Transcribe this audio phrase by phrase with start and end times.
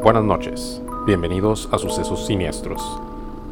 [0.00, 3.00] Buenas noches, bienvenidos a Sucesos Siniestros.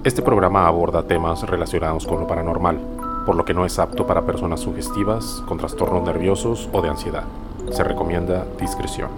[0.03, 2.81] Este programa aborda temas relacionados con lo paranormal,
[3.25, 7.25] por lo que no es apto para personas sugestivas, con trastornos nerviosos o de ansiedad.
[7.71, 9.11] Se recomienda discreción.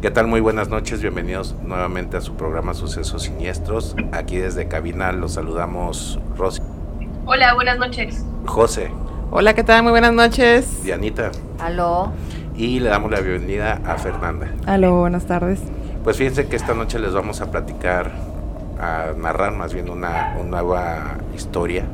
[0.00, 0.26] ¿Qué tal?
[0.26, 3.96] Muy buenas noches, bienvenidos nuevamente a su programa Sucesos Siniestros.
[4.12, 6.62] Aquí desde cabina los saludamos Rosy.
[7.26, 8.24] Hola, buenas noches.
[8.46, 8.90] José.
[9.30, 9.82] Hola, ¿qué tal?
[9.82, 10.84] Muy buenas noches.
[10.84, 11.32] Dianita.
[11.58, 12.12] Aló.
[12.56, 14.48] Y le damos la bienvenida a Fernanda.
[14.66, 15.60] Aló, buenas tardes.
[16.04, 18.12] Pues fíjense que esta noche les vamos a platicar,
[18.80, 21.84] a narrar más bien una, una nueva historia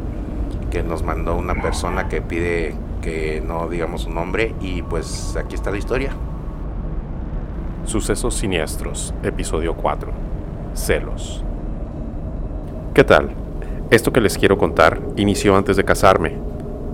[0.71, 5.55] que nos mandó una persona que pide que no digamos su nombre y pues aquí
[5.55, 6.13] está la historia.
[7.87, 10.13] Sucesos Siniestros, episodio 4.
[10.75, 11.43] Celos.
[12.95, 13.31] ¿Qué tal?
[13.91, 16.52] Esto que les quiero contar inició antes de casarme.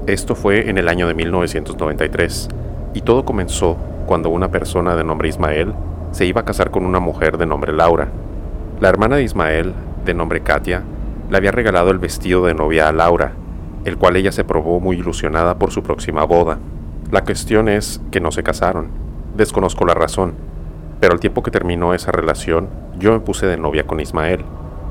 [0.08, 2.48] Esto fue en el año de 1993
[2.94, 3.76] y todo comenzó
[4.06, 5.74] cuando una persona de nombre Ismael
[6.12, 8.08] se iba a casar con una mujer de nombre Laura.
[8.80, 9.74] La hermana de Ismael,
[10.06, 10.83] de nombre Katia,
[11.28, 13.34] le había regalado el vestido de novia a Laura,
[13.84, 16.58] el cual ella se probó muy ilusionada por su próxima boda.
[17.11, 18.88] La cuestión es que no se casaron.
[19.36, 20.36] Desconozco la razón,
[21.00, 24.42] pero al tiempo que terminó esa relación, yo me puse de novia con Ismael.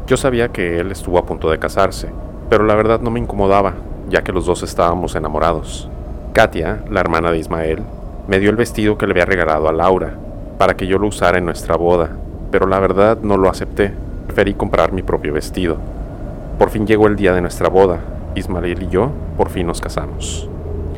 [0.06, 2.12] Yo sabía que él estuvo a punto de casarse,
[2.52, 3.74] pero la verdad no me incomodaba,
[4.10, 5.90] ya que los dos estábamos enamorados.
[6.34, 7.84] Katia, la hermana de Ismael,
[8.28, 10.14] me dio el vestido que le había regalado a Laura,
[10.58, 12.10] para que yo lo usara en nuestra boda,
[12.52, 13.94] pero la verdad no lo acepté.
[14.26, 15.78] Preferí comprar mi propio vestido.
[16.58, 18.00] Por fin llegó el día de nuestra boda.
[18.36, 20.50] Ismael y yo por fin nos casamos.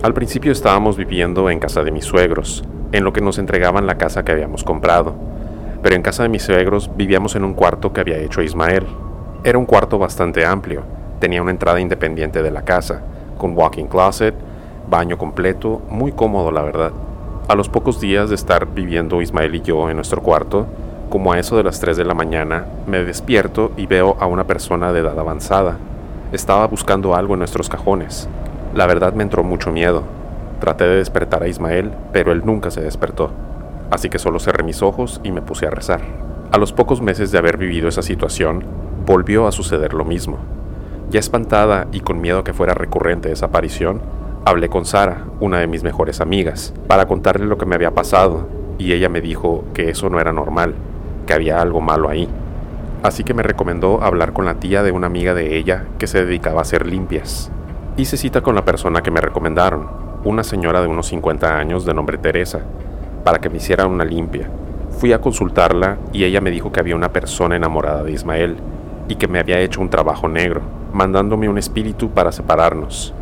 [0.01, 3.97] Al principio estábamos viviendo en casa de mis suegros, en lo que nos entregaban la
[3.97, 5.13] casa que habíamos comprado.
[5.83, 8.85] Pero en casa de mis suegros vivíamos en un cuarto que había hecho Ismael.
[9.43, 10.83] Era un cuarto bastante amplio,
[11.19, 13.01] tenía una entrada independiente de la casa,
[13.37, 14.35] con walking closet,
[14.89, 16.91] baño completo, muy cómodo la verdad.
[17.47, 20.67] A los pocos días de estar viviendo Ismael y yo en nuestro cuarto,
[21.09, 24.45] como a eso de las 3 de la mañana, me despierto y veo a una
[24.45, 25.77] persona de edad avanzada.
[26.31, 28.29] Estaba buscando algo en nuestros cajones.
[28.75, 30.03] La verdad me entró mucho miedo.
[30.59, 33.31] Traté de despertar a Ismael, pero él nunca se despertó.
[33.89, 36.01] Así que solo cerré mis ojos y me puse a rezar.
[36.51, 38.63] A los pocos meses de haber vivido esa situación,
[39.07, 40.37] volvió a suceder lo mismo.
[41.11, 43.99] Ya espantada y con miedo que fuera recurrente esa aparición,
[44.45, 48.47] hablé con Sara, una de mis mejores amigas, para contarle lo que me había pasado,
[48.77, 50.75] y ella me dijo que eso no era normal,
[51.25, 52.29] que había algo malo ahí.
[53.01, 56.23] Así que me recomendó hablar con la tía de una amiga de ella que se
[56.25, 57.49] dedicaba a hacer limpias.
[57.97, 59.89] Hice cita con la persona que me recomendaron,
[60.23, 62.59] una señora de unos 50 años de nombre Teresa,
[63.23, 64.47] para que me hiciera una limpia.
[64.99, 68.57] Fui a consultarla y ella me dijo que había una persona enamorada de Ismael
[69.09, 70.61] y que me había hecho un trabajo negro,
[70.93, 73.13] mandándome un espíritu para separarnos.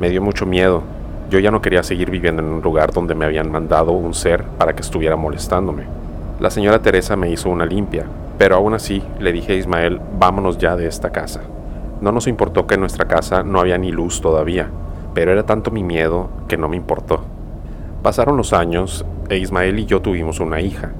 [0.00, 0.82] Me dio mucho miedo.
[1.28, 4.44] Yo ya no quería seguir viviendo en un lugar donde me habían mandado un ser
[4.44, 5.84] para que estuviera molestándome.
[6.40, 8.06] La señora Teresa me hizo una limpia,
[8.38, 11.42] pero aún así le dije a Ismael, vámonos ya de esta casa.
[12.00, 14.68] No nos importó que en nuestra casa no había ni luz todavía,
[15.14, 17.24] pero era tanto mi miedo que no me importó.
[18.02, 20.92] Pasaron los años e Ismael y yo tuvimos una hija.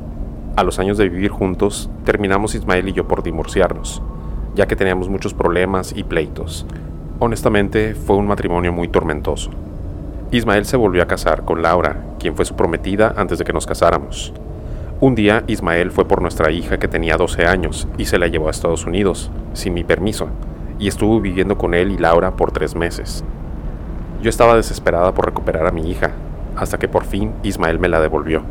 [0.56, 4.02] A los años de vivir juntos, terminamos Ismael y yo por divorciarnos,
[4.54, 6.66] ya que teníamos muchos problemas y pleitos.
[7.18, 9.50] Honestamente, fue un matrimonio muy tormentoso.
[10.30, 13.66] Ismael se volvió a casar con Laura, quien fue su prometida antes de que nos
[13.66, 14.32] casáramos.
[15.00, 18.48] Un día Ismael fue por nuestra hija que tenía 12 años y se la llevó
[18.48, 20.28] a Estados Unidos, sin mi permiso,
[20.78, 23.24] y estuvo viviendo con él y Laura por tres meses.
[24.22, 26.12] Yo estaba desesperada por recuperar a mi hija,
[26.56, 28.42] hasta que por fin Ismael me la devolvió.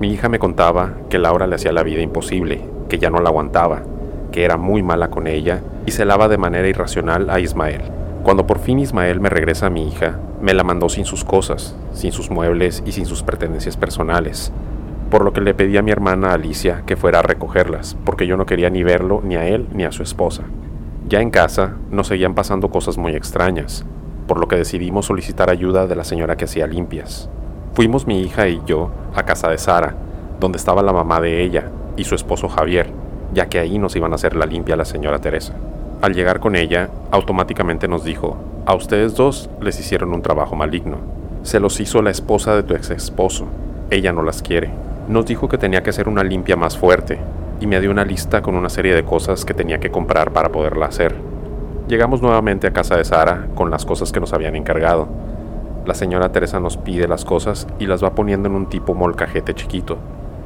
[0.00, 3.28] Mi hija me contaba que Laura le hacía la vida imposible, que ya no la
[3.28, 3.82] aguantaba,
[4.30, 7.82] que era muy mala con ella y celaba de manera irracional a Ismael.
[8.22, 11.76] Cuando por fin Ismael me regresa a mi hija, me la mandó sin sus cosas,
[11.92, 14.52] sin sus muebles y sin sus pertenencias personales,
[15.10, 18.36] por lo que le pedí a mi hermana Alicia que fuera a recogerlas, porque yo
[18.36, 20.42] no quería ni verlo ni a él ni a su esposa.
[21.08, 23.84] Ya en casa nos seguían pasando cosas muy extrañas,
[24.26, 27.30] por lo que decidimos solicitar ayuda de la señora que hacía limpias.
[27.74, 29.94] Fuimos mi hija y yo a casa de Sara,
[30.40, 32.90] donde estaba la mamá de ella y su esposo Javier,
[33.32, 35.54] ya que ahí nos iban a hacer la limpia la señora Teresa.
[36.02, 38.36] Al llegar con ella, automáticamente nos dijo,
[38.66, 40.98] a ustedes dos les hicieron un trabajo maligno.
[41.42, 43.46] Se los hizo la esposa de tu ex esposo.
[43.90, 44.70] Ella no las quiere.
[45.08, 47.18] Nos dijo que tenía que hacer una limpia más fuerte
[47.60, 50.50] y me dio una lista con una serie de cosas que tenía que comprar para
[50.50, 51.14] poderla hacer.
[51.88, 55.08] Llegamos nuevamente a casa de Sara con las cosas que nos habían encargado.
[55.86, 59.54] La señora Teresa nos pide las cosas y las va poniendo en un tipo molcajete
[59.54, 59.98] chiquito.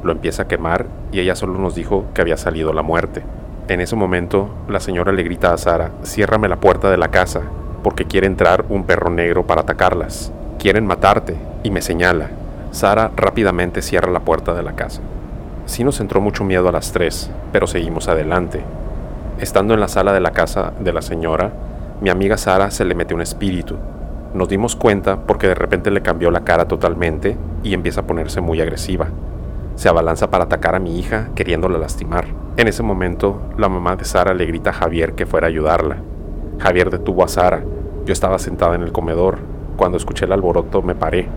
[0.02, 3.23] Lo empieza a quemar y ella solo nos dijo que había salido la muerte.
[3.69, 7.43] En ese momento, la señora le grita a Sara, ciérrame la puerta de la casa,
[7.82, 10.32] porque quiere entrar un perro negro para atacarlas.
[10.58, 12.31] Quieren matarte, y me señala.
[12.70, 15.00] Sara rápidamente cierra la puerta de la casa.
[15.67, 18.61] Sí nos entró mucho miedo a las tres, pero seguimos adelante.
[19.38, 21.52] Estando en la sala de la casa de la señora,
[22.00, 23.76] mi amiga Sara se le mete un espíritu.
[24.35, 28.41] Nos dimos cuenta porque de repente le cambió la cara totalmente y empieza a ponerse
[28.41, 29.08] muy agresiva.
[29.80, 32.26] Se abalanza para atacar a mi hija, queriéndola lastimar.
[32.58, 35.96] En ese momento, la mamá de Sara le grita a Javier que fuera a ayudarla.
[36.58, 37.64] Javier detuvo a Sara.
[38.04, 39.38] Yo estaba sentada en el comedor.
[39.78, 41.28] Cuando escuché el alboroto me paré,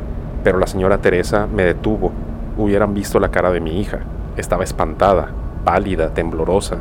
[0.43, 2.11] pero la señora Teresa me detuvo.
[2.57, 3.99] Hubieran visto la cara de mi hija.
[4.35, 5.29] Estaba espantada,
[5.63, 6.79] pálida, temblorosa,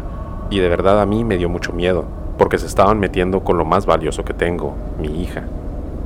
[0.50, 2.06] y de verdad a mí me dio mucho miedo,
[2.38, 5.44] porque se estaban metiendo con lo más valioso que tengo, mi hija.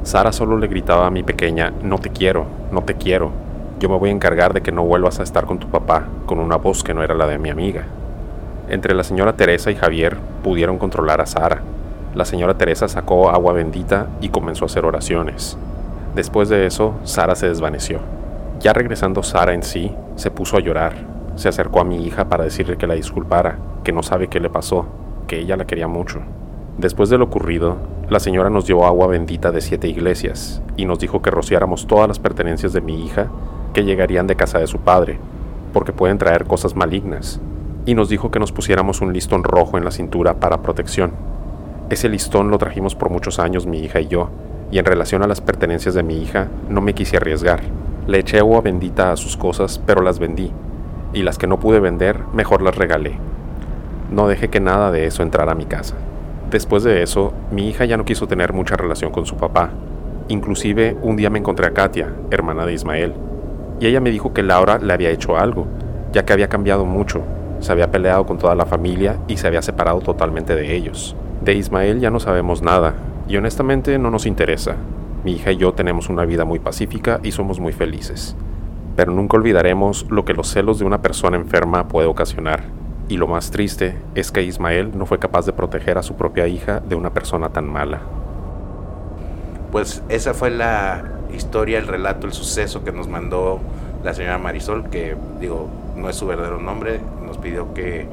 [0.02, 3.45] Sara solo le gritaba a mi pequeña, no te quiero, no te quiero.
[3.78, 6.38] Yo me voy a encargar de que no vuelvas a estar con tu papá, con
[6.38, 7.84] una voz que no era la de mi amiga.
[8.70, 11.61] Entre la señora Teresa y Javier pudieron controlar a Sara.
[12.14, 15.58] La señora Teresa sacó agua bendita y comenzó a hacer oraciones.
[16.14, 18.00] Después de eso, Sara se desvaneció.
[18.61, 20.94] Ya regresando Sara en sí, se puso a llorar.
[21.34, 24.49] Se acercó a mi hija para decirle que la disculpara, que no sabe qué le
[24.49, 24.87] pasó,
[25.26, 26.20] que ella la quería mucho.
[26.78, 27.76] Después de lo ocurrido,
[28.08, 32.08] la señora nos dio agua bendita de siete iglesias y nos dijo que rociáramos todas
[32.08, 33.28] las pertenencias de mi hija
[33.72, 35.18] que llegarían de casa de su padre,
[35.72, 37.40] porque pueden traer cosas malignas
[37.86, 41.12] y nos dijo que nos pusiéramos un listón rojo en la cintura para protección.
[41.88, 44.28] Ese listón lo trajimos por muchos años mi hija y yo,
[44.72, 47.60] y en relación a las pertenencias de mi hija no me quise arriesgar.
[48.08, 50.50] Le eché agua bendita a sus cosas, pero las vendí,
[51.12, 53.18] y las que no pude vender, mejor las regalé.
[54.10, 55.94] No dejé que nada de eso entrara a mi casa.
[56.50, 59.70] Después de eso, mi hija ya no quiso tener mucha relación con su papá.
[60.28, 63.14] Inclusive un día me encontré a Katia, hermana de Ismael,
[63.81, 65.67] y ella me dijo que Laura le había hecho algo,
[66.12, 67.23] ya que había cambiado mucho
[67.61, 71.17] se había peleado con toda la familia y se había separado totalmente de ellos.
[71.43, 72.94] De Ismael ya no sabemos nada,
[73.28, 74.76] y honestamente no nos interesa.
[75.25, 78.37] Mi hija y yo tenemos una vida muy pacífica y somos muy felices.
[78.94, 82.62] Pero nunca olvidaremos lo que los celos de una persona enferma puede ocasionar.
[83.08, 86.46] Y lo más triste es que Ismael no fue capaz de proteger a su propia
[86.46, 88.00] hija de una persona tan mala.
[89.70, 93.61] Pues esa fue la historia, el relato, el suceso que nos mandó
[94.05, 98.06] la señora Marisol, que digo, no es su verdadero nombre, nos pidió que,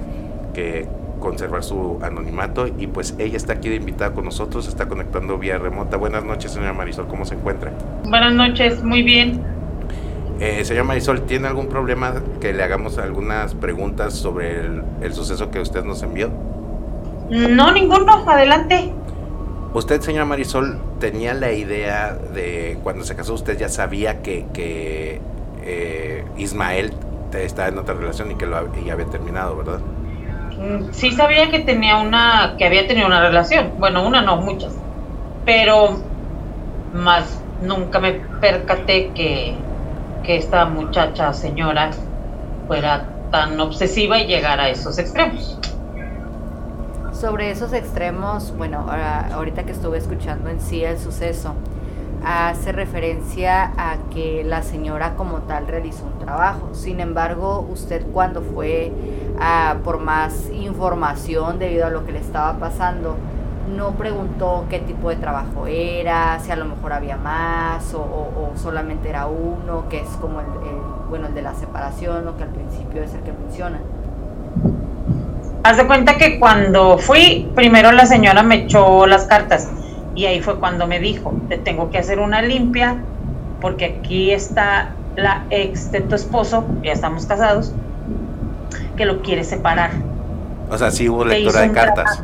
[0.53, 0.87] que
[1.19, 5.57] conservar su anonimato y pues ella está aquí de invitada con nosotros, está conectando vía
[5.57, 5.97] remota.
[5.97, 7.71] Buenas noches, señora Marisol, ¿cómo se encuentra?
[8.03, 9.41] Buenas noches, muy bien.
[10.39, 15.51] Eh, señora Marisol, ¿tiene algún problema que le hagamos algunas preguntas sobre el, el suceso
[15.51, 16.29] que usted nos envió?
[17.29, 18.91] No, ninguno, adelante.
[19.73, 25.19] Usted, señora Marisol, tenía la idea de cuando se casó, usted ya sabía que,
[25.63, 26.93] eh, Ismael
[27.33, 29.79] estaba en otra relación y que lo había terminado, ¿verdad?
[30.59, 33.71] Mm, sí sabía que tenía una, que había tenido una relación.
[33.79, 34.73] Bueno, una no, muchas.
[35.45, 35.97] Pero
[36.93, 39.55] más nunca me percaté que,
[40.23, 41.89] que esta muchacha, señora,
[42.67, 45.59] fuera tan obsesiva y llegara a esos extremos.
[47.23, 48.85] Sobre esos extremos, bueno,
[49.31, 51.53] ahorita que estuve escuchando en sí el suceso,
[52.21, 56.71] hace referencia a que la señora como tal realizó un trabajo.
[56.73, 58.91] Sin embargo, usted cuando fue
[59.85, 63.15] por más información debido a lo que le estaba pasando,
[63.73, 69.07] no preguntó qué tipo de trabajo era, si a lo mejor había más o, solamente
[69.07, 70.47] era uno, que es como el,
[71.07, 73.79] bueno, el de la separación, o que al principio es el que menciona.
[75.63, 79.69] Haz de cuenta que cuando fui, primero la señora me echó las cartas
[80.13, 82.97] y ahí fue cuando me dijo, te tengo que hacer una limpia
[83.61, 87.71] porque aquí está la ex de tu esposo, ya estamos casados,
[88.97, 89.91] que lo quiere separar.
[90.69, 92.21] O sea, sí hubo lectura de cartas.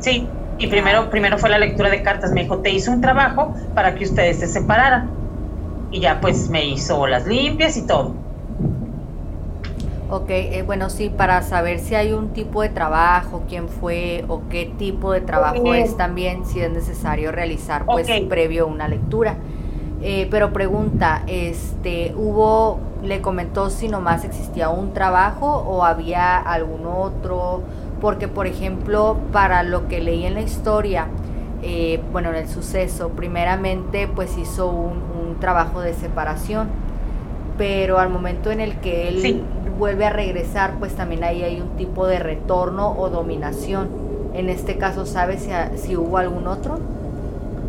[0.00, 0.26] Sí,
[0.58, 2.32] y primero, primero fue la lectura de cartas.
[2.32, 5.10] Me dijo, te hizo un trabajo para que ustedes se separaran.
[5.90, 8.14] Y ya pues me hizo las limpias y todo.
[10.08, 14.42] Ok, eh, bueno, sí, para saber si hay un tipo de trabajo, quién fue o
[14.48, 19.36] qué tipo de trabajo es también, si es necesario realizar, pues previo una lectura.
[20.02, 26.86] Eh, pero pregunta, este, ¿hubo, le comentó si nomás existía un trabajo o había algún
[26.86, 27.62] otro?
[28.00, 31.08] Porque, por ejemplo, para lo que leí en la historia,
[31.62, 36.68] eh, bueno, en el suceso, primeramente, pues hizo un, un trabajo de separación
[37.58, 39.42] pero al momento en el que él
[39.78, 43.88] vuelve a regresar, pues también ahí hay un tipo de retorno o dominación.
[44.34, 46.78] En este caso, ¿sabes si, hubo algún otro?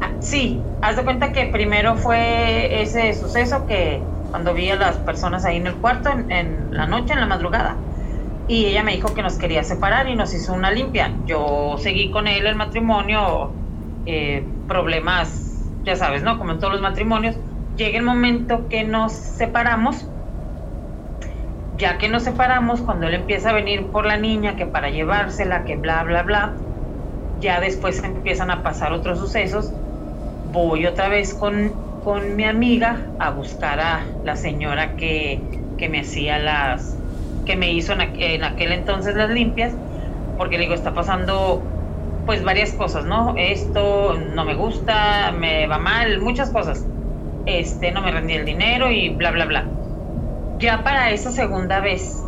[0.02, 4.98] Ah, sí, haz de cuenta que primero fue ese suceso que cuando vi a las
[4.98, 7.76] personas ahí en el cuarto en, la noche, en la madrugada,
[8.48, 11.12] y ella me dijo que nos quería separar y nos hizo una limpia.
[11.26, 13.52] Yo seguí con él el matrimonio,
[14.06, 16.38] eh, problemas, ya sabes, ¿no?
[16.38, 17.36] Como en todos los matrimonios,
[17.78, 20.06] llega el momento que nos separamos.
[21.78, 25.64] Ya que nos separamos, cuando él empieza a venir por la niña, que para llevársela,
[25.66, 26.58] que bla, bla, bla,
[27.34, 29.76] ya después empiezan a pasar otros sucesos.
[30.44, 36.02] Voy otra vez con, con mi amiga a buscar a la señora que, que me
[36.02, 37.04] hacía las,
[37.46, 39.78] que me hizo en, aquel entonces las limpias,
[40.36, 41.74] porque le digo, está pasando
[42.26, 43.36] pues varias cosas, ¿no?
[43.38, 46.90] Esto no me gusta, me va mal, muchas cosas
[47.46, 49.78] este, no me rendí el dinero y bla, bla, bla.
[50.60, 52.24] Ya para esa segunda vez,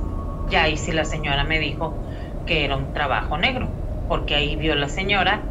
[0.49, 1.95] ya ahí sí la señora me dijo
[2.45, 3.67] que era un trabajo negro,
[4.07, 5.41] porque ahí vio la señora,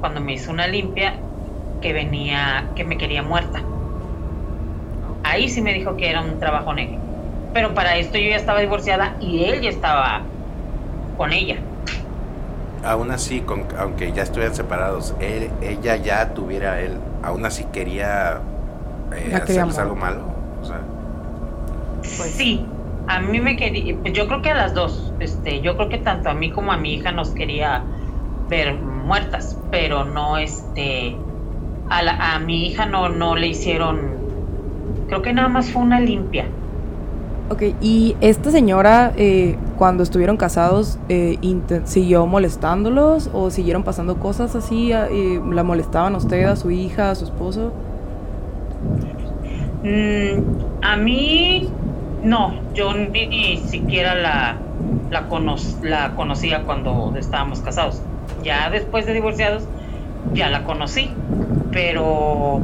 [0.00, 1.14] cuando me hizo una limpia,
[1.80, 3.62] que venía, que me quería muerta.
[5.24, 6.98] Ahí sí me dijo que era un trabajo negro.
[7.54, 10.20] Pero para esto yo ya estaba divorciada y él ya estaba
[11.16, 11.56] con ella.
[12.84, 18.40] Aún así, con, aunque ya estuvieran separados, él, ella ya tuviera él, aún así quería
[19.12, 20.36] eh, algo malo?
[22.16, 22.64] Pues sí,
[23.06, 26.28] a mí me quería, yo creo que a las dos, este, yo creo que tanto
[26.28, 27.82] a mí como a mi hija nos quería
[28.48, 31.16] ver muertas, pero no, este,
[31.88, 34.00] a, a mi hija no, no le hicieron,
[35.08, 36.46] creo que nada más fue una limpia.
[37.48, 41.38] Ok, y esta señora, eh, cuando estuvieron casados, eh,
[41.84, 44.90] ¿siguió molestándolos o siguieron pasando cosas así?
[44.92, 47.72] Eh, ¿La molestaban a usted, a su hija, a su esposo?
[49.84, 51.68] Mm, a mí,
[52.22, 54.56] no, yo ni, siquiera la,
[55.10, 55.26] la,
[55.82, 58.02] la conocía cuando estábamos casados.
[58.42, 59.64] Ya después de divorciados,
[60.32, 61.10] ya la conocí,
[61.72, 62.60] pero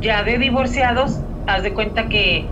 [0.00, 2.46] ya de divorciados, haz de cuenta que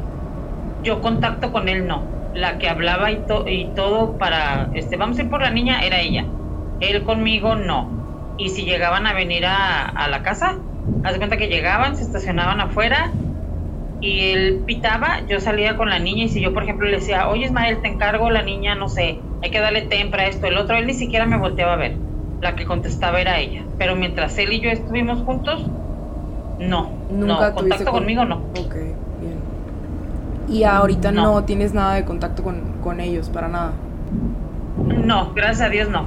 [0.83, 2.03] yo contacto con él no.
[2.35, 6.01] La que hablaba y, y todo para, este, vamos a ir por la niña, era
[6.01, 6.27] ella.
[6.81, 7.89] Él conmigo no.
[8.39, 10.59] Y si llegaban a venir a, a la casa,
[11.03, 13.11] Haz de cuenta que llegaban, se estacionaban afuera
[14.01, 17.29] y él pitaba, yo salía con la niña y si yo, por ejemplo, le decía,
[17.29, 20.77] oye Ismael, te encargo la niña, no sé, hay que darle tempra, esto, el otro,
[20.77, 21.97] él ni siquiera me volteaba a ver.
[22.43, 23.65] La que contestaba era ella.
[23.79, 25.67] Pero mientras él y yo estuvimos juntos,
[26.59, 26.91] no.
[27.11, 28.37] ¿Nunca no, contacto conmigo no.
[28.59, 29.39] Ok, bien.
[30.49, 33.73] Y ahorita no, tienes nada de contacto con, con, ellos, para nada.
[34.77, 36.05] No, gracias a Dios no.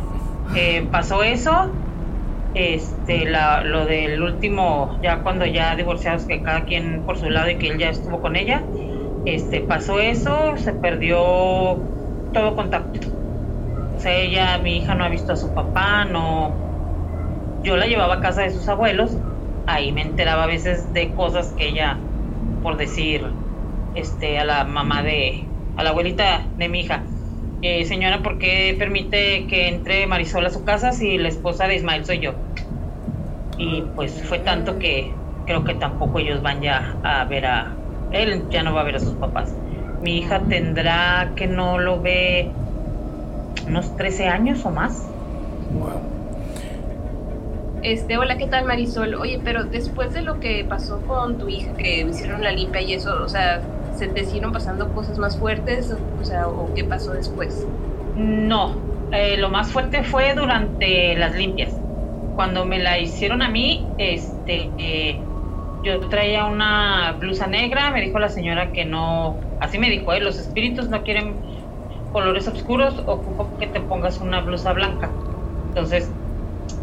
[0.56, 1.72] Eh, pasó eso
[2.54, 7.50] este la, lo del último ya cuando ya divorciados que cada quien por su lado
[7.50, 8.72] y que él ya estuvo con ella
[9.26, 11.90] este pasó eso se perdió
[12.32, 13.00] todo contacto.
[13.96, 16.66] O sea ella mi hija no ha visto a su papá no
[17.62, 19.20] yo la llevaba a casa de sus abuelos
[19.66, 22.08] ahí me enteraba a veces de cosas que ella
[22.62, 23.40] por decir
[23.94, 27.14] este a la mamá de a la abuelita de mi hija
[27.62, 31.76] eh, señora, ¿por qué permite que entre Marisol a su casa si la esposa de
[31.76, 32.34] Ismael soy yo?
[33.58, 35.12] Y pues fue tanto que
[35.46, 37.74] creo que tampoco ellos van ya a ver a...
[38.12, 39.54] Él ya no va a ver a sus papás.
[40.02, 42.50] Mi hija tendrá que no lo ve
[43.68, 45.10] unos 13 años o más.
[47.82, 49.16] Este, hola, ¿qué tal Marisol?
[49.16, 52.94] Oye, pero después de lo que pasó con tu hija, que hicieron la limpia y
[52.94, 53.62] eso, o sea,
[54.00, 55.92] ¿se te siguieron pasando cosas más fuertes?
[55.92, 57.70] O sea, ¿o qué pasó después?
[58.16, 61.82] No, eh, lo más fuerte fue durante las limpias.
[62.34, 64.74] Cuando me la hicieron a mí, este,
[65.84, 70.22] yo traía una blusa negra, me dijo la señora que no, así me dijo, eh,
[70.22, 71.44] los espíritus no quieren
[72.12, 75.20] colores oscuros, ocupo que te pongas una blusa blanca.
[75.74, 76.18] Entonces,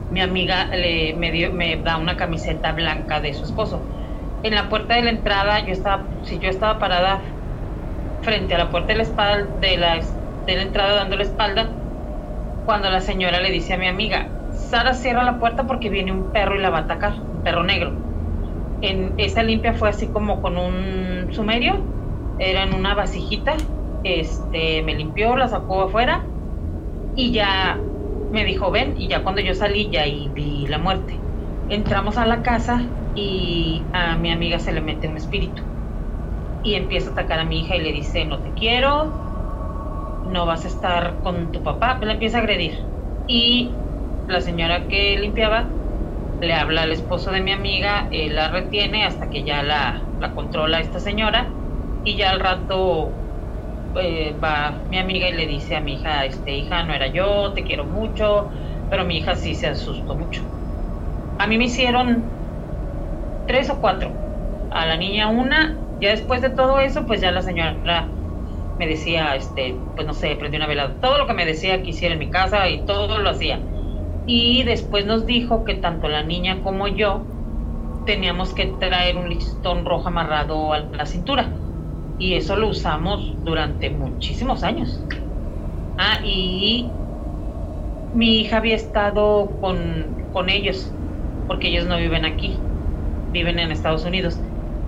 [0.08, 3.90] mi amiga le, me, dio, me da una camiseta blanca de su esposo
[4.46, 7.20] en la puerta de la entrada, yo estaba, si yo estaba parada
[8.22, 10.00] frente a la puerta de la, espalda, de la,
[10.46, 11.68] de la entrada dando la espalda,
[12.64, 16.32] cuando la señora le dice a mi amiga, Sara cierra la puerta porque viene un
[16.32, 17.92] perro y la va a atacar, un perro negro.
[18.82, 21.74] En esa limpia fue así como con un sumerio,
[22.38, 23.56] era en una vasijita,
[24.04, 26.24] este, me limpió, la sacó afuera
[27.16, 27.80] y ya
[28.30, 31.14] me dijo ven y ya cuando yo salí ya y vi la muerte.
[31.68, 32.80] Entramos a la casa
[33.16, 35.64] y a mi amiga se le mete un espíritu.
[36.62, 39.22] Y empieza a atacar a mi hija y le dice no te quiero,
[40.22, 42.90] no vas a estar con tu papá, la empieza a agredir.
[43.26, 43.84] Y
[44.26, 45.78] la señora que limpiaba
[46.40, 50.34] le habla al esposo de mi amiga, él la retiene hasta que ya la, la
[50.34, 51.58] controla esta señora.
[52.04, 53.24] Y ya al rato
[53.94, 57.52] eh, va mi amiga y le dice a mi hija, este hija no era yo,
[57.54, 58.50] te quiero mucho,
[58.88, 60.42] pero mi hija sí se asustó mucho.
[61.38, 62.35] A mí me hicieron
[63.46, 64.20] tres o cuatro.
[64.70, 67.80] A la niña una, ya después de todo eso, pues ya la señora
[68.78, 71.90] me decía, este, pues no sé, prendí una velada, todo lo que me decía que
[71.90, 73.68] hiciera en mi casa y todo lo hacía.
[74.26, 77.32] Y después nos dijo que tanto la niña como yo
[78.04, 81.60] teníamos que traer un listón rojo amarrado a la cintura.
[82.18, 85.06] Y eso lo usamos durante muchísimos años.
[85.98, 87.00] Ah, y
[88.12, 90.98] mi hija había estado con, con ellos,
[91.46, 92.65] porque ellos no viven aquí,
[93.36, 94.38] viven en Estados Unidos.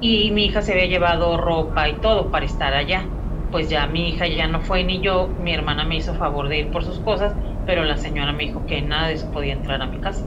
[0.01, 3.05] Y mi hija se había llevado ropa y todo para estar allá.
[3.51, 6.59] Pues ya mi hija ya no fue ni yo, mi hermana me hizo favor de
[6.59, 7.33] ir por sus cosas,
[7.67, 10.23] pero la señora me dijo que nada de eso podía entrar a mi casa.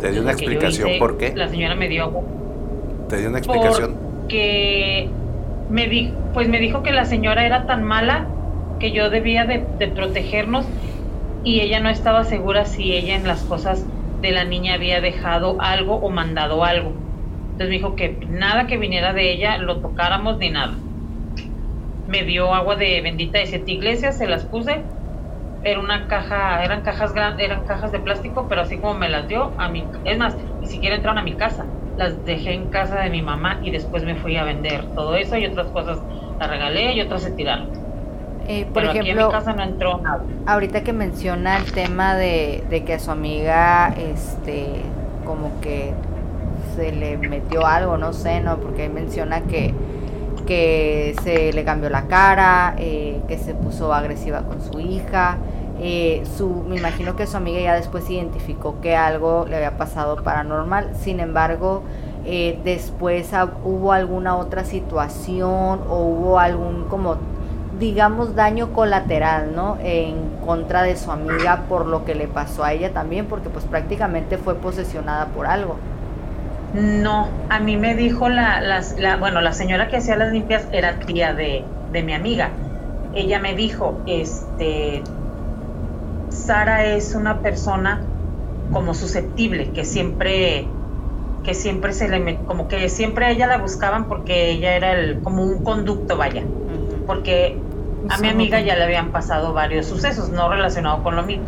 [0.00, 1.34] ¿Te dio una explicación por qué?
[1.34, 2.22] La señora me dio...
[3.08, 3.94] ¿Te dio una explicación?
[4.28, 5.08] Que
[5.70, 8.26] me dijo, pues me dijo que la señora era tan mala
[8.78, 10.66] que yo debía de, de protegernos
[11.44, 13.84] y ella no estaba segura si ella en las cosas
[14.20, 16.92] de la niña había dejado algo o mandado algo.
[17.56, 20.74] Entonces me dijo que nada que viniera de ella lo tocáramos ni nada.
[22.06, 24.82] Me dio agua de bendita de siete iglesias, se las puse.
[25.64, 29.26] Era una caja, eran cajas grandes, eran cajas de plástico, pero así como me las
[29.26, 31.64] dio a mí, es más, ni siquiera entraron a mi casa.
[31.96, 35.38] Las dejé en casa de mi mamá y después me fui a vender todo eso
[35.38, 35.98] y otras cosas
[36.38, 37.70] las regalé y otras se tiraron.
[38.48, 40.20] Eh, por ejemplo, aquí en mi casa no entró nada.
[40.44, 44.82] Ahorita que menciona el tema de, de que a su amiga, este,
[45.24, 45.94] como que
[46.76, 48.58] se le metió algo, no sé, ¿no?
[48.58, 49.74] Porque menciona que,
[50.46, 55.38] que se le cambió la cara, eh, que se puso agresiva con su hija.
[55.78, 60.22] Eh, su, me imagino que su amiga ya después identificó que algo le había pasado
[60.22, 60.90] paranormal.
[60.94, 61.82] Sin embargo,
[62.24, 63.30] eh, después
[63.64, 67.16] hubo alguna otra situación o hubo algún como
[67.78, 69.76] digamos daño colateral, ¿no?
[69.82, 73.64] En contra de su amiga por lo que le pasó a ella también, porque pues
[73.64, 75.76] prácticamente fue posesionada por algo.
[76.74, 80.98] No, a mí me dijo la, la, bueno, la señora que hacía las limpias era
[81.00, 82.50] tía de, de mi amiga.
[83.14, 85.02] Ella me dijo, este,
[86.28, 88.00] Sara es una persona
[88.72, 90.66] como susceptible, que siempre,
[91.44, 95.20] que siempre se le, como que siempre a ella la buscaban porque ella era el,
[95.22, 96.42] como un conducto, vaya.
[97.06, 97.56] Porque
[98.10, 101.44] a mi amiga ya le habían pasado varios sucesos, no relacionados con lo mismo.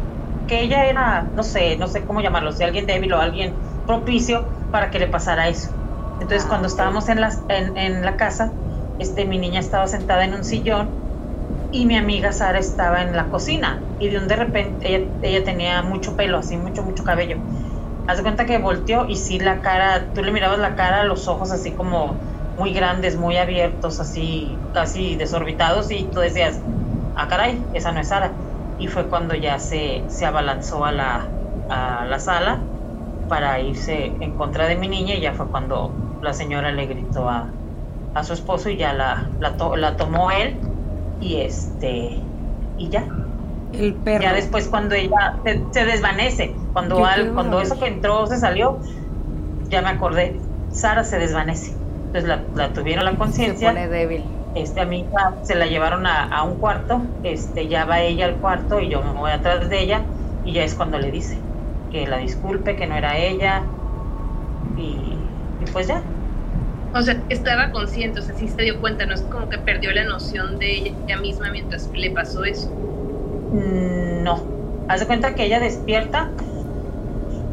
[0.46, 3.52] Que ella era, no sé, no sé cómo llamarlo, si alguien débil o alguien
[3.86, 5.70] propicio para que le pasara eso.
[6.18, 8.56] Entonces Ah, cuando estábamos en la, en, en la casa,
[8.98, 11.00] este, mi niña estaba sentada en un sillón
[11.70, 15.44] y mi amiga Sara estaba en la cocina y de un de repente ella, ella
[15.44, 17.38] tenía mucho pelo, así mucho, mucho cabello.
[18.06, 21.28] Haz de cuenta que volteó y sí la cara, tú le mirabas la cara, los
[21.28, 22.22] ojos así como
[22.56, 26.64] muy grandes, muy abiertos, así casi desorbitados y tú decías,
[27.14, 28.40] ah caray, esa no es Sara.
[28.76, 31.36] Y fue cuando ya se, se abalanzó a la,
[31.68, 32.70] a la sala
[33.28, 37.28] para irse en contra de mi niña y ya fue cuando la señora le gritó
[37.28, 37.54] a,
[38.14, 40.58] a su esposo y ya la, la, to- la tomó él
[41.20, 42.30] y este
[42.76, 43.04] y ya.
[43.72, 44.22] El perro.
[44.22, 48.78] Ya después cuando ella se, se desvanece, cuando al- cuando eso que entró se salió,
[49.68, 51.72] ya me acordé, Sara se desvanece.
[52.06, 54.24] Entonces la, la tuvieron la Se conciencia, pone débil.
[54.54, 58.24] este a mi hija se la llevaron a, a un cuarto, este ya va ella
[58.26, 60.06] al cuarto y yo me voy atrás de ella
[60.44, 61.47] y ya es cuando le dice
[61.90, 63.74] que la disculpe, que no era ella
[64.74, 66.04] y, y pues ya.
[66.92, 69.90] O sea, estaba consciente, o sea, sí se dio cuenta, no es como que perdió
[69.92, 72.72] la noción de ella misma mientras le pasó eso.
[73.50, 74.54] Mm, No.
[74.86, 76.34] Haz de cuenta que ella despierta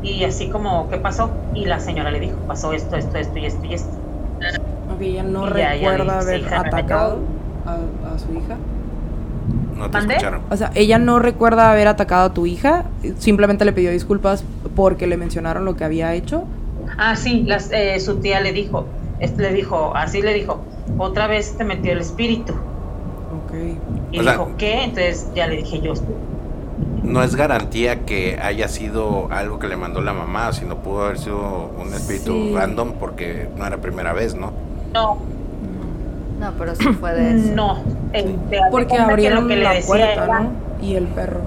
[0.02, 1.48] y así como, ¿qué pasó?
[1.54, 3.98] Y la señora le dijo, pasó esto, esto, esto y esto y esto.
[4.88, 7.32] Ok, ella no Y ya, ya recuerda haber atacado
[7.64, 8.68] a, a su hija.
[9.76, 10.42] No te escucharon.
[10.50, 12.86] O sea, ella no recuerda haber atacado a tu hija,
[13.18, 14.44] simplemente le pidió disculpas
[14.76, 16.46] porque le mencionaron lo que había hecho.
[16.98, 18.86] Ah, sí, las, eh, su tía le dijo,
[19.38, 20.62] le dijo, así le dijo,
[20.98, 22.54] otra vez te metió el espíritu.
[22.54, 23.54] Ok.
[24.12, 24.84] Y O sea- dijo, ¿qué?
[24.84, 25.94] Entonces ya le dije yo,
[27.04, 31.20] No es garantía que haya sido algo que le mandó la mamá, sino pudo haber
[31.20, 32.54] sido un espíritu Sí.
[32.56, 34.52] random porque no era primera vez, ¿no?
[34.94, 35.18] no,
[36.40, 37.54] No, pero sí fue de eso.
[37.56, 37.80] no.
[38.14, 40.50] Este, de Porque que abrieron lo que le la decía puerta, era- ¿no?
[40.82, 41.40] Y el perro.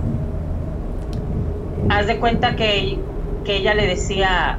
[1.91, 2.99] haz de cuenta que,
[3.45, 4.59] que ella le decía,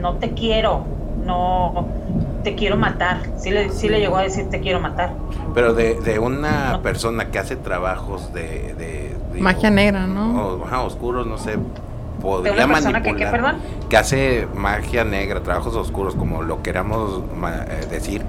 [0.00, 0.84] no te quiero,
[1.26, 1.88] no,
[2.44, 3.18] te quiero matar.
[3.38, 5.12] Sí le, sí le llegó a decir, te quiero matar.
[5.54, 8.74] Pero de, de una persona que hace trabajos de...
[8.78, 10.42] de- digo, Magia negra, ¿no?
[10.46, 11.58] o- ajá, oscuros, no sé, De
[12.20, 13.30] podría una persona que, ¿qué, manipular.
[13.30, 13.56] perdón?
[13.88, 18.22] que hace magia negra, trabajos oscuros, como lo queramos ma- eh, decir,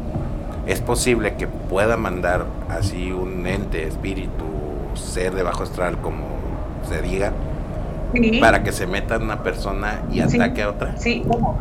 [0.68, 4.46] es posible que pueda mandar así un ente, espíritu,
[4.96, 6.24] ser de bajo astral, como
[6.88, 7.32] se diga,
[8.14, 10.38] Sí, para que se meta en una persona y Sí.
[10.40, 10.98] ataque a otra.
[10.98, 11.58] sí, ¿cómo?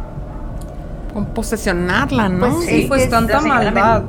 [1.14, 2.48] Con posesionarla, ¿no?
[2.50, 4.02] Pues Sí, Es pues que tanta maldad.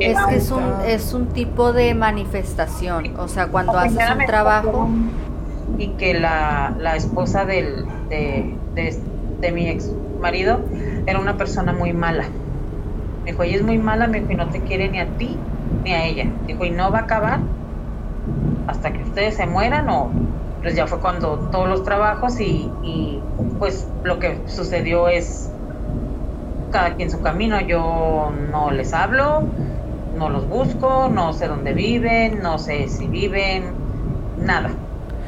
[0.00, 3.14] Es que es un, es un tipo de manifestación.
[3.18, 4.88] O sea, cuando haces un trabajo.
[5.78, 8.96] Y que la, la esposa del, de, de,
[9.40, 10.60] de mi ex marido
[11.06, 12.24] era una persona muy mala.
[13.26, 15.36] Dijo, ella es muy mala, me dijo, y no te quiere ni a ti
[15.84, 16.30] ni a ella.
[16.46, 17.40] Dijo, y no va a acabar
[18.66, 20.10] hasta que ustedes se mueran o
[20.62, 23.20] pues ya fue cuando todos los trabajos y, y
[23.58, 25.50] pues lo que sucedió es
[26.72, 27.60] cada quien su camino.
[27.60, 29.42] Yo no les hablo,
[30.16, 33.64] no los busco, no sé dónde viven, no sé si viven,
[34.40, 34.70] nada.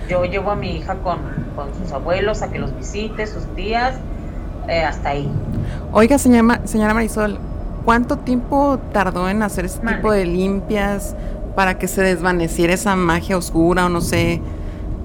[0.08, 1.18] Yo llevo a mi hija con,
[1.54, 3.94] con sus abuelos a que los visite, sus tías,
[4.68, 5.30] eh, hasta ahí.
[5.92, 7.38] Oiga, señora, señora Marisol,
[7.88, 11.16] ¿cuánto tiempo tardó en hacer ese tipo de limpias
[11.57, 14.42] para que se desvaneciera esa magia oscura o no sé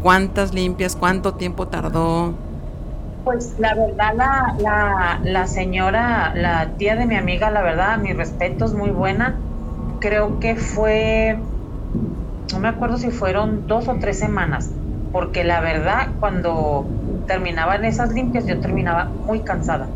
[0.01, 2.33] cuántas limpias, cuánto tiempo tardó?
[3.23, 8.11] Pues la verdad, la, la, la señora, la tía de mi amiga, la verdad, mi
[8.11, 9.33] respeto es muy buena.
[10.01, 11.39] Creo que fue,
[12.51, 14.69] no me acuerdo si fueron dos o tres semanas,
[15.13, 16.85] porque la verdad, cuando
[17.27, 19.87] terminaban esas limpias, yo terminaba muy cansada.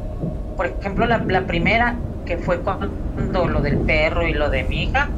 [0.55, 4.83] Por ejemplo, la, la primera, que fue cuando lo del perro y lo de mi
[4.83, 5.09] hija,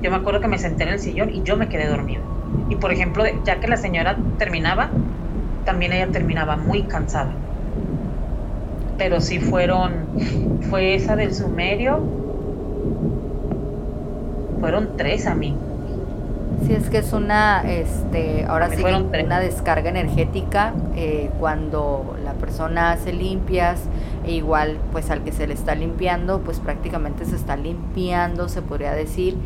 [0.00, 2.20] yo me acuerdo que me senté en el sillón y yo me quedé dormida.
[2.68, 4.90] Y por ejemplo, ya que la señora terminaba,
[5.64, 7.34] también ella terminaba muy cansada.
[8.98, 10.06] Pero sí fueron,
[10.68, 11.98] fue esa del sumerio,
[14.60, 15.56] fueron tres a mí.
[16.66, 22.92] Sí, es que es una, este, ahora sí, una descarga energética eh, cuando la persona
[22.92, 23.80] hace limpias,
[24.24, 28.62] e igual pues al que se le está limpiando, pues prácticamente se está limpiando, se
[28.62, 29.36] podría decir,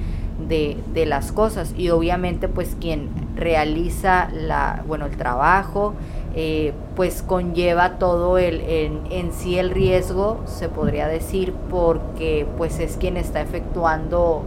[0.48, 1.74] de, de las cosas.
[1.76, 5.94] Y obviamente pues quien realiza la, bueno, el trabajo,
[6.34, 12.78] eh, pues conlleva todo el, en, en, sí el riesgo, se podría decir, porque pues
[12.78, 14.44] es quien está efectuando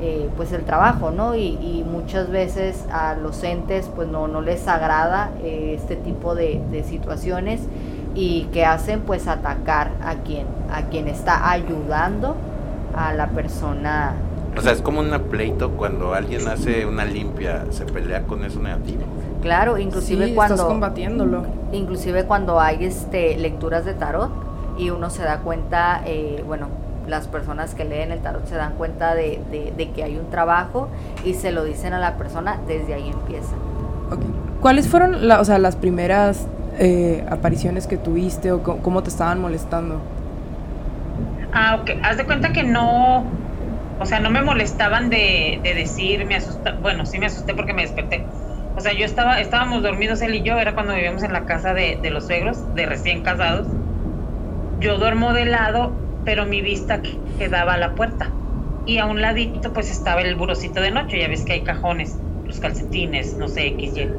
[0.00, 1.34] eh, pues el trabajo, ¿no?
[1.34, 6.60] Y, muchas veces a los entes pues no, no les agrada eh, este tipo de,
[6.70, 7.60] de, situaciones
[8.14, 12.36] y que hacen pues atacar a quien, a quien está ayudando
[12.96, 14.14] a la persona
[14.56, 18.58] o sea, es como un pleito cuando alguien hace una limpia, se pelea con eso
[18.60, 19.02] negativo.
[19.40, 21.44] Claro, inclusive cuando estás combatiéndolo.
[21.70, 24.30] Inclusive cuando hay este lecturas de tarot
[24.76, 26.68] y uno se da cuenta, eh, bueno,
[27.08, 29.40] las personas que leen el tarot se dan cuenta de,
[29.76, 30.88] de, que hay un trabajo
[31.24, 33.54] y se lo dicen a la persona, desde ahí empieza.
[34.10, 34.30] Okay.
[34.60, 36.46] ¿Cuáles fueron la, o sea, las primeras
[36.78, 40.00] eh, apariciones que tuviste o cómo te estaban molestando?
[41.52, 41.90] Ah, ok.
[42.02, 43.24] Haz de cuenta que no,
[44.00, 47.72] o sea, no me molestaban de, de decir, me asusté, bueno, sí me asusté porque
[47.72, 48.24] me desperté.
[48.76, 51.74] O sea, yo estaba, estábamos dormidos él y yo, era cuando vivíamos en la casa
[51.74, 53.66] de, de los suegros, de recién casados.
[54.78, 55.90] Yo duermo de lado,
[56.28, 57.00] pero mi vista
[57.38, 58.30] quedaba a la puerta.
[58.84, 62.18] Y a un ladito pues estaba el burocito de noche, ya ves que hay cajones,
[62.44, 64.10] los calcetines, no sé, X, Y.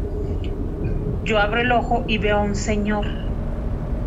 [1.23, 3.05] Yo abro el ojo y veo a un señor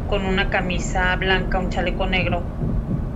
[0.09, 2.43] con una camisa blanca, un chaleco negro,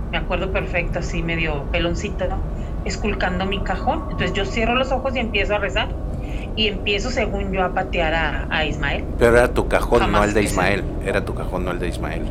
[0.09, 2.37] me acuerdo perfecto, así medio peloncito, ¿no?
[2.85, 4.03] esculcando mi cajón.
[4.03, 5.89] Entonces yo cierro los ojos y empiezo a rezar.
[6.55, 9.03] Y empiezo, según yo, a patear a, Ismael.
[9.19, 10.85] Pero era tu cajón, no el de Ismael.
[11.05, 12.23] Era tu cajón, no el de Ismael.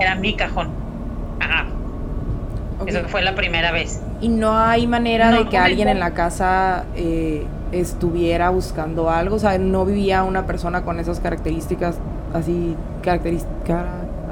[0.00, 0.83] Era mi cajón.
[1.44, 1.66] Ajá.
[2.86, 4.00] Eso fue la primera vez.
[4.20, 9.36] ¿Y no hay manera de que alguien en la casa eh, estuviera buscando algo?
[9.36, 11.98] O sea, ¿no vivía una persona con esas características
[12.34, 13.84] así, características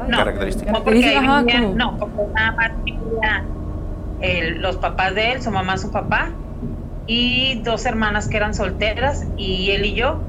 [0.09, 0.73] no, características.
[0.73, 2.73] No, porque, no, porque nada más
[4.59, 6.31] los papás de él, su mamá, su papá,
[7.07, 10.21] y dos hermanas que eran solteras, y él y yo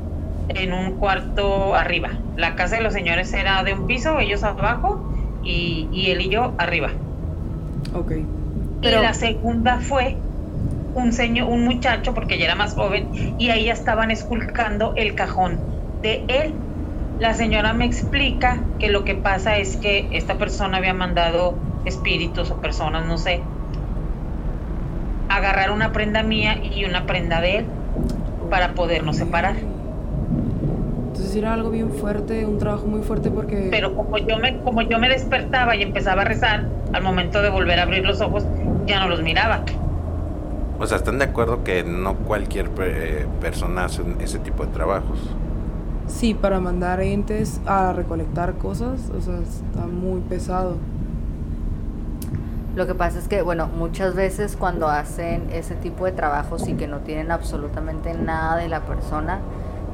[0.50, 2.10] en un cuarto arriba.
[2.36, 5.13] La casa de los señores era de un piso, ellos abajo,
[5.44, 6.90] y, y él y yo arriba.
[7.94, 8.12] Ok.
[8.82, 9.00] Pero...
[9.00, 10.18] Y la segunda fue
[10.96, 15.60] un señor, un muchacho, porque ya era más joven, y ahí estaban esculcando el cajón
[16.02, 16.54] de él
[17.20, 22.50] la señora me explica que lo que pasa es que esta persona había mandado espíritus
[22.52, 23.42] o personas, no sé,
[25.30, 27.66] agarrar una prenda mía y una prenda de él
[28.50, 29.56] para podernos separar.
[31.14, 33.68] Entonces era algo bien fuerte, un trabajo muy fuerte porque...
[33.70, 37.52] Pero como yo me, como yo me despertaba y empezaba a rezar, al momento de
[37.52, 38.48] volver a abrir los ojos,
[38.88, 39.64] ya no los miraba.
[40.80, 45.20] O sea, ¿están de acuerdo que no cualquier eh, persona hace ese tipo de trabajos?
[46.08, 50.78] Sí, para mandar entes a recolectar cosas, o sea, está muy pesado.
[52.76, 56.74] Lo que pasa es que, bueno, muchas veces cuando hacen ese tipo de trabajos y
[56.74, 59.42] que no tienen absolutamente nada de la persona,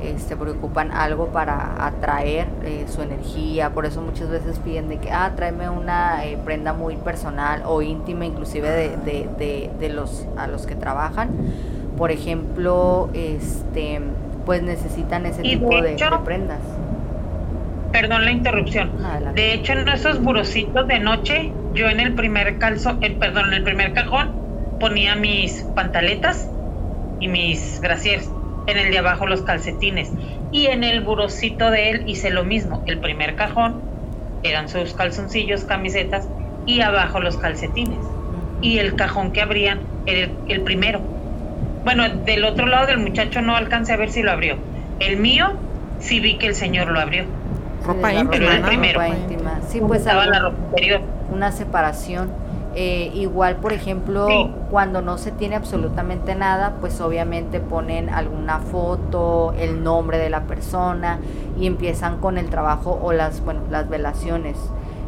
[0.02, 5.12] este, preocupan algo para atraer eh, su energía, por eso muchas veces piden de que,
[5.12, 10.26] ah, tráeme una eh, prenda muy personal o íntima, inclusive de, de, de, de, los
[10.38, 11.30] a los que trabajan.
[11.98, 14.00] Por ejemplo, este
[14.46, 16.60] pues necesitan ese tipo de, prendas.
[17.92, 18.92] perdón la interrupción.
[19.36, 23.54] De hecho, en esos burocitos de noche, yo en el primer calzo, el, perdón, en
[23.54, 24.32] el primer cajón
[24.80, 26.50] ponía mis pantaletas
[27.20, 28.32] y mis brasiers.
[28.70, 30.12] En el de abajo los calcetines.
[30.52, 32.84] Y en el burocito de él hice lo mismo.
[32.86, 33.82] El primer cajón
[34.44, 36.28] eran sus calzoncillos, camisetas
[36.66, 37.98] y abajo los calcetines.
[38.62, 41.02] Y el cajón que abrían era el, el primero.
[41.84, 44.58] Bueno, del otro lado del muchacho no alcancé a ver si lo abrió.
[45.00, 45.54] El mío
[46.00, 47.24] sí vi que el señor lo abrió.
[47.86, 49.00] Ropa íntima, el primero.
[49.00, 49.60] Ropa íntima.
[49.68, 51.02] Sí, pues Estaba la ropa interior.
[51.32, 52.30] una separación.
[52.76, 54.52] Eh, igual, por ejemplo, Sí.
[54.70, 60.42] cuando no se tiene absolutamente nada, pues obviamente ponen alguna foto, el nombre de la
[60.42, 61.20] persona
[61.60, 64.56] y empiezan con el trabajo o las, bueno, las velaciones.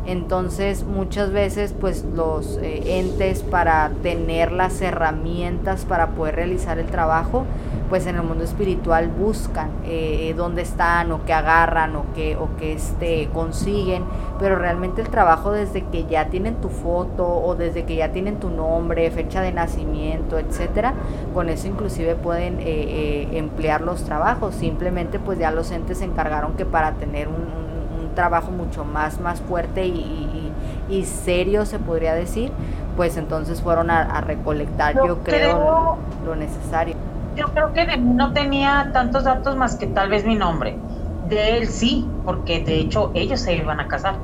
[0.08, 6.88] Entonces, muchas veces, pues los eh, entes para tener las herramientas para poder realizar el
[6.88, 7.46] trabajo,
[7.92, 12.48] pues en el mundo espiritual buscan eh, dónde están o qué agarran o qué, o
[12.58, 14.04] qué este, consiguen,
[14.40, 18.40] pero realmente el trabajo desde que ya tienen tu foto o desde que ya tienen
[18.40, 20.94] tu nombre, fecha de nacimiento, etcétera,
[21.34, 24.56] con eso inclusive pueden eh, eh, emplear los trabajos.
[24.56, 28.86] Simplemente pues ya los entes se encargaron que para tener un, un- un trabajo mucho
[28.86, 30.54] más, más fuerte y, y-
[30.90, 32.52] y- y serio se podría decir,
[32.96, 36.96] pues entonces fueron a, a recolectar Yo yo creo creo- lo necesario.
[37.36, 40.78] Yo creo que de mí no tenía tantos datos más que tal vez mi nombre.
[41.22, 44.20] De él sí, porque de hecho ellos se iban a casar.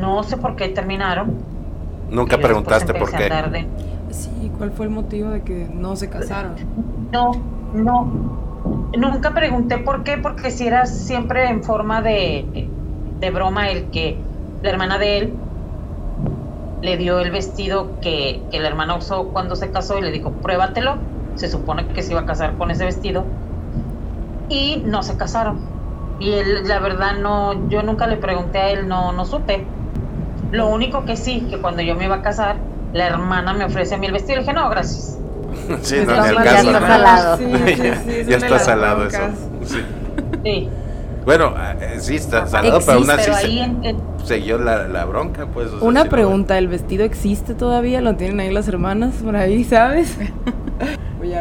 [0.00, 1.44] No sé por qué terminaron.
[2.08, 3.30] Nunca preguntaste por qué.
[3.50, 3.68] de-
[4.10, 6.56] Sí, ¿cuál fue el motivo de que no se casaron?
[7.12, 7.30] No,
[7.72, 8.90] no.
[8.96, 12.70] Nunca pregunté por qué, porque si era siempre en forma de,
[13.20, 14.22] de broma el que
[14.62, 15.34] la hermana de él
[16.82, 20.40] le dio el vestido que, que la hermana usó cuando se casó y le dijo,
[20.40, 21.13] pruébatelo.
[21.36, 23.24] Se supone que se iba a casar con ese vestido.
[24.48, 25.58] Y no se casaron.
[26.20, 29.64] Y él, la verdad, no, yo nunca le pregunté a él, no, no supe.
[30.52, 32.56] Lo único que sí, que cuando yo me iba a casar,
[32.92, 34.36] la hermana me ofrece a mí el vestido.
[34.36, 35.18] Le dije, no, gracias.
[35.82, 36.86] Sí, Pues no, ya está ¿no?
[36.86, 37.36] salado.
[37.38, 39.18] Sí, sí, sí, ya está salado eso.
[39.18, 39.38] broncas.
[39.64, 39.78] Sí.
[40.44, 40.68] Sí.
[41.24, 44.86] Bueno, eh, sí está salado, pero aún así Pero se- ahí en- en- siguió la,
[44.88, 45.68] la bronca, pues.
[45.68, 48.02] o sea, Una lo- pregunta, ¿el vestido existe todavía?
[48.02, 50.18] ¿Lo tienen ahí las hermanas por ahí, sabes?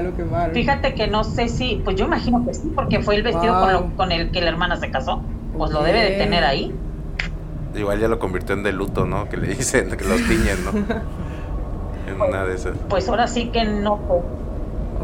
[0.03, 0.53] lo quemaron.
[0.53, 3.73] Fíjate que no sé si, pues yo imagino que sí, porque fue el vestido con,
[3.73, 5.23] lo- con el que la hermana se casó.
[5.51, 6.79] Pues lo debe de tener ahí.
[7.73, 9.27] Igual ya lo convirtió en de luto, ¿no?
[9.29, 10.71] Que le dicen, que los tiñen, ¿no?
[12.07, 12.77] en una de esas.
[12.87, 14.05] Pues ahora sí que no.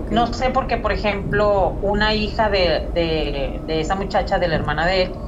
[0.10, 4.86] No sé porque, por ejemplo, una hija de, de, de esa muchacha, de la hermana
[4.88, 5.20] de él,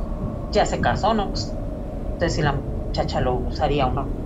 [0.51, 1.29] ya se casó, ¿no?
[1.31, 1.59] Pues,
[2.19, 4.20] No sé si la muchacha lo usaría o no.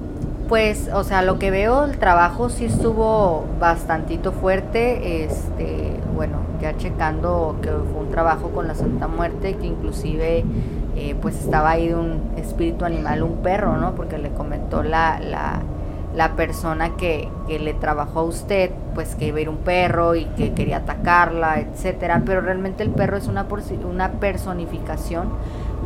[0.47, 5.23] Pues, o sea, lo que veo, el trabajo sí estuvo bastantito fuerte.
[5.23, 10.45] Este, bueno, ya checando que fue un trabajo con la Santa Muerte, que inclusive,
[10.95, 13.95] eh, pues estaba ahí un espíritu animal, un perro, ¿no?
[13.95, 15.61] Porque le comentó la, la,
[16.15, 20.13] la persona que, que le trabajó a usted, pues que iba a ir un perro
[20.13, 22.21] y que quería atacarla, etcétera.
[22.23, 23.47] Pero realmente el perro es una,
[23.91, 25.29] una personificación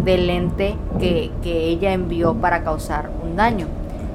[0.04, 3.67] del ente que, que ella envió para causar un daño.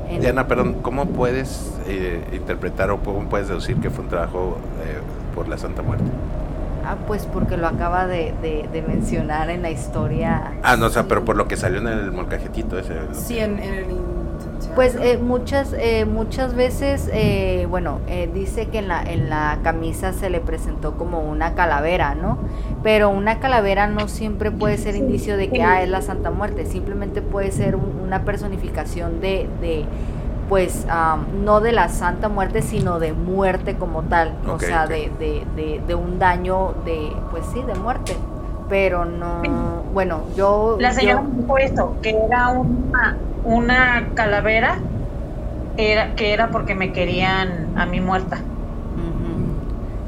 [0.08, 4.58] En- Diana, perdón, ¿cómo puedes eh, interpretar o cómo puedes deducir que fue un trabajo
[4.84, 4.98] eh,
[5.34, 6.04] por la Santa Muerte?
[6.86, 10.52] Ah, pues porque lo acaba de, de- de mencionar en la historia.
[10.62, 12.92] Ah, no, o sea, pero por lo que salió en el molcajetito ese.
[13.12, 13.86] Sí, que- en, en el
[14.74, 19.58] Pues eh, muchas eh, muchas veces, eh, bueno, eh, dice que en la, en la
[19.62, 22.38] camisa se le presentó como una calavera, ¿no?
[22.82, 26.66] Pero una calavera no siempre puede ser indicio de que ah, es la Santa Muerte,
[26.66, 29.84] simplemente puede ser un- una personificación de, de
[30.48, 35.10] pues, am, no de la Santa Muerte, sino de muerte como tal, o sea, de,
[35.18, 38.16] de, de, de un daño de, pues sí, de muerte.
[38.68, 39.42] Pero no,
[39.92, 40.76] bueno, yo...
[40.80, 44.78] La señora yo- me dijo esto, que era una, una calavera,
[45.76, 48.38] era, que era porque me querían a mí muerta.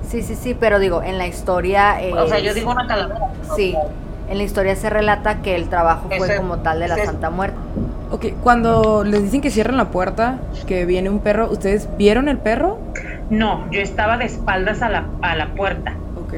[0.08, 1.96] Sí, sí, sí, pero digo, en la historia...
[2.16, 3.26] O sea, yo digo una calavera.
[3.56, 3.74] Sí,
[4.28, 7.56] en la historia se relata que el trabajo fue como tal de la Santa Muerte.
[8.10, 12.38] Ok, cuando les dicen que cierran la puerta, que viene un perro, ¿ustedes vieron el
[12.38, 12.78] perro?
[13.30, 15.94] No, yo estaba de espaldas a la, a la puerta.
[16.16, 16.34] Ok.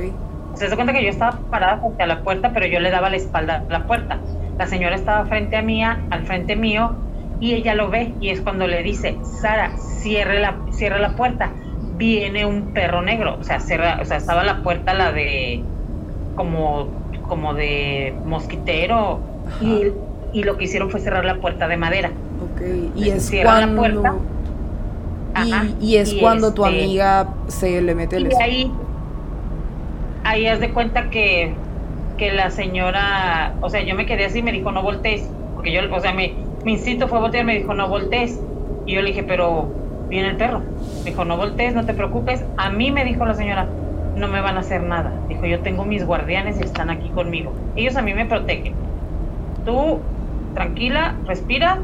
[0.55, 3.11] Se da cuenta que yo estaba parada frente a la puerta, pero yo le daba
[3.11, 4.19] la espalda a la puerta.
[4.59, 6.97] La señora estaba frente a mía, al frente mío,
[7.39, 11.51] y ella lo ve y es cuando le dice, Sara, cierre la, cierra la puerta.
[11.97, 15.63] Viene un perro negro, o sea, cierra, o sea, estaba la puerta la de
[16.35, 16.89] como,
[17.29, 19.21] como de mosquitero
[19.61, 19.93] y,
[20.33, 22.11] y lo que hicieron fue cerrar la puerta de madera.
[22.43, 22.63] Ok,
[22.97, 24.03] y es Cierran la cuando...
[24.03, 24.19] puerta.
[25.45, 28.33] Y, Ajá, y es y cuando tu este- amiga se le mete el...
[28.33, 28.73] Y ahí,
[30.25, 31.55] ahí haz de cuenta que
[32.19, 35.81] que la señora, o sea, yo me quedé así, me dijo, no voltees, porque yo,
[35.95, 38.41] o sea, mi, mi instinto fue voltear, me dijo, no voltees.
[38.85, 39.69] Y yo le dije, pero
[40.09, 40.63] viene el perro.
[41.05, 42.45] Me dijo, no voltees, no te preocupes.
[42.57, 43.69] A mí me dijo la señora,
[44.17, 45.13] no me van a hacer nada.
[45.29, 47.53] Dijo, yo tengo mis guardianes y están aquí conmigo.
[47.77, 48.75] Ellos a mí me protegen.
[49.65, 50.01] Tú,
[50.59, 51.79] tranquila, respira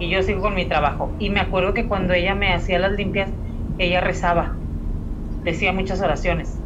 [0.00, 1.14] y yo sigo con mi trabajo.
[1.20, 3.30] Y me acuerdo que cuando ella me hacía las limpias,
[3.78, 4.56] ella rezaba,
[5.44, 6.58] decía muchas oraciones,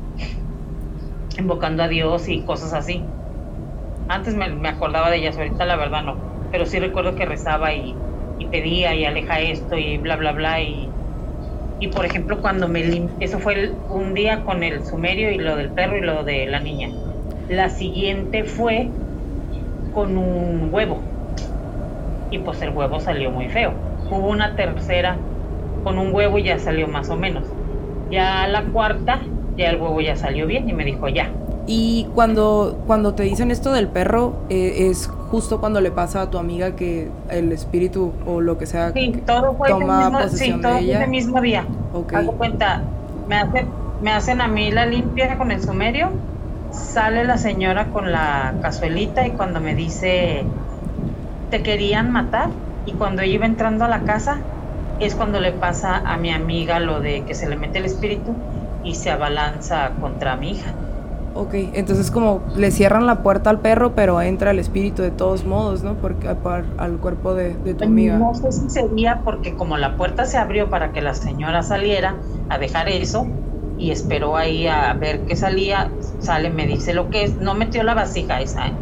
[1.37, 3.05] invocando a Dios y cosas así.
[4.09, 6.17] Antes me, acordaba de ellas, ahorita la verdad no,
[6.51, 7.95] pero sí recuerdo que rezaba y,
[8.39, 10.63] y pedía y aleja esto y bla, bla, bla.
[10.63, 10.89] Y,
[11.79, 15.57] y por ejemplo, cuando me limpié, eso fue un día con el sumerio y lo
[15.57, 16.89] del perro y lo de la niña.
[17.49, 18.89] La siguiente fue
[19.93, 21.20] con un huevo.
[22.31, 23.73] Y pues el huevo salió muy feo.
[24.11, 25.17] Hubo una tercera
[25.85, 27.45] con un huevo y ya salió más o menos.
[28.11, 29.21] Ya la cuarta,
[29.57, 31.31] ya el huevo ya salió bien y me dijo ya.
[31.67, 36.31] Y cuando, cuando te dicen esto del perro, eh, es justo cuando le pasa a
[36.31, 40.59] tu amiga que el espíritu o lo que sea sí, todo fue toma mismo, posesión
[40.59, 40.99] sí, todo de fue ella.
[41.03, 41.65] ese mismo día.
[41.93, 42.15] Ok.
[42.15, 42.83] Hago cuenta,
[43.29, 43.69] me hacen,
[44.03, 46.11] me hacen a mí la limpia con el sumerio,
[46.73, 50.45] sale la señora con la cazuelita y cuando me dice,
[51.51, 52.51] te querían matar,
[52.85, 54.47] y cuando ella iba entrando a la casa,
[54.99, 58.45] es cuando le pasa a mi amiga lo de que se le mete el espíritu
[58.83, 60.81] y se abalanza contra mi hija.
[61.33, 65.45] Ok, entonces como le cierran la puerta al perro, pero entra el espíritu de todos
[65.45, 66.01] modos, ¿no?
[66.01, 68.29] Porque par- al cuerpo de, de tu amiga.
[68.29, 72.21] No sé si sería porque como la puerta se abrió para que la señora saliera
[72.49, 73.39] a dejar eso
[73.77, 77.83] y esperó ahí a ver qué salía, sale, me dice lo que es, no metió
[77.83, 78.79] la vasija esa, ¿eh?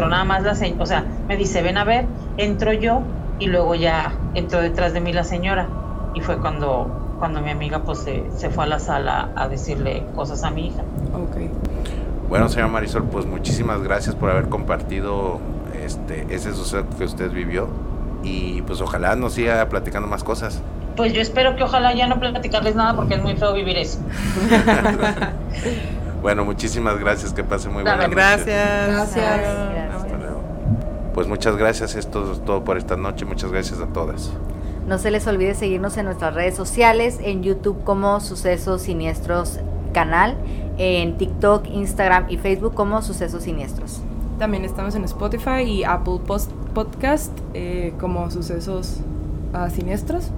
[0.00, 2.06] Entró nada más la señora, o sea, me dice, ven a ver,
[2.38, 3.02] entro yo
[3.38, 5.68] y luego ya entró detrás de mí la señora
[6.14, 10.04] y fue cuando cuando mi amiga pues se, se fue a la sala a decirle
[10.14, 10.80] cosas a mi hija.
[11.12, 11.36] Ok.
[12.30, 15.38] Bueno, señora Marisol, pues muchísimas gracias por haber compartido
[15.84, 17.68] este ese suceso que usted vivió
[18.22, 20.62] y pues ojalá nos siga platicando más cosas.
[20.96, 23.98] Pues yo espero que ojalá ya no platicarles nada porque es muy feo vivir eso.
[26.20, 28.44] Bueno, muchísimas gracias, que pase muy Dale, buena noche.
[28.44, 29.14] Gracias.
[29.16, 29.79] Gracias.
[31.20, 34.30] Pues muchas gracias, esto es todo por esta noche, muchas gracias a todas.
[34.88, 39.60] No se les olvide seguirnos en nuestras redes sociales, en YouTube como Sucesos Siniestros
[39.92, 40.38] Canal,
[40.78, 44.00] en TikTok, Instagram y Facebook como Sucesos Siniestros.
[44.38, 49.00] También estamos en Spotify y Apple Post Podcast eh, como sucesos
[49.52, 50.30] ah, siniestros.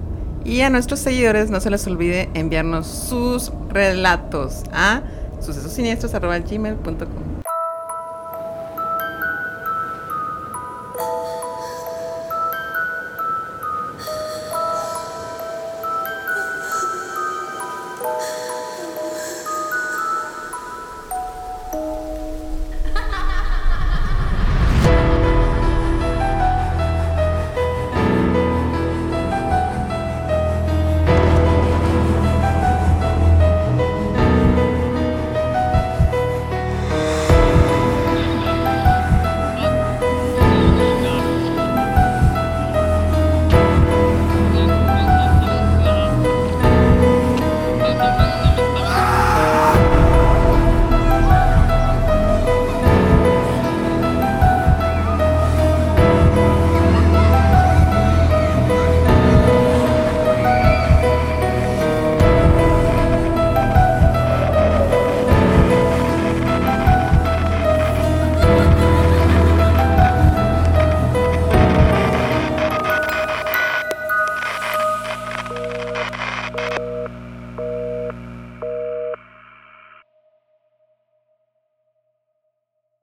[0.43, 5.01] Y a nuestros seguidores no se les olvide enviarnos sus relatos a
[5.39, 7.32] sucesosiniestros.gmail.com